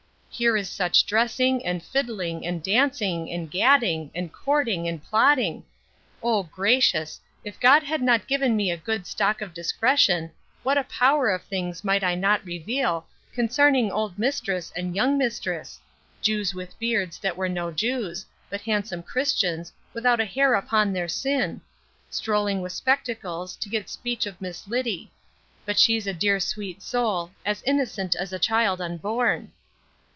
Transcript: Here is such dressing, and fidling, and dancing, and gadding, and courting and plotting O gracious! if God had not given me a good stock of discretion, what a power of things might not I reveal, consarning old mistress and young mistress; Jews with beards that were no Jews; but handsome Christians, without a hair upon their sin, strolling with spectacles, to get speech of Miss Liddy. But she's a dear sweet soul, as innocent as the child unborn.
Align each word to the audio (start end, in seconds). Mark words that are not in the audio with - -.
Here 0.33 0.55
is 0.57 0.69
such 0.69 1.05
dressing, 1.05 1.63
and 1.65 1.83
fidling, 1.83 2.47
and 2.47 2.63
dancing, 2.63 3.29
and 3.29 3.51
gadding, 3.51 4.09
and 4.15 4.31
courting 4.33 4.87
and 4.87 5.03
plotting 5.03 5.63
O 6.23 6.41
gracious! 6.41 7.19
if 7.43 7.59
God 7.59 7.83
had 7.83 8.01
not 8.01 8.27
given 8.27 8.55
me 8.55 8.71
a 8.71 8.77
good 8.77 9.05
stock 9.05 9.41
of 9.41 9.53
discretion, 9.53 10.31
what 10.63 10.79
a 10.79 10.85
power 10.85 11.29
of 11.29 11.43
things 11.43 11.83
might 11.83 12.01
not 12.17 12.39
I 12.39 12.43
reveal, 12.43 13.05
consarning 13.35 13.91
old 13.91 14.17
mistress 14.17 14.71
and 14.75 14.95
young 14.95 15.15
mistress; 15.17 15.79
Jews 16.23 16.55
with 16.55 16.79
beards 16.79 17.19
that 17.19 17.37
were 17.37 17.49
no 17.49 17.69
Jews; 17.69 18.25
but 18.49 18.61
handsome 18.61 19.03
Christians, 19.03 19.71
without 19.93 20.19
a 20.21 20.25
hair 20.25 20.55
upon 20.55 20.91
their 20.91 21.09
sin, 21.09 21.59
strolling 22.09 22.61
with 22.61 22.71
spectacles, 22.71 23.55
to 23.57 23.69
get 23.69 23.89
speech 23.89 24.25
of 24.25 24.41
Miss 24.41 24.67
Liddy. 24.67 25.11
But 25.67 25.77
she's 25.77 26.07
a 26.07 26.13
dear 26.15 26.39
sweet 26.39 26.81
soul, 26.81 27.29
as 27.45 27.61
innocent 27.63 28.15
as 28.15 28.31
the 28.31 28.39
child 28.39 28.81
unborn. 28.81 29.51